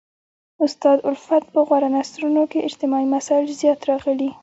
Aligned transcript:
استاد 0.65 0.97
الفت 1.09 1.43
په 1.53 1.59
غوره 1.67 1.89
نثرونو 1.95 2.41
کښي 2.51 2.59
اجتماعي 2.67 3.05
مسائل 3.15 3.45
زیات 3.61 3.79
راغلي. 3.89 4.31